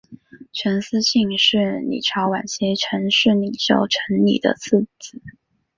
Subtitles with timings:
[0.51, 5.21] 陈嗣庆是李朝晚期陈氏领袖陈李的次子。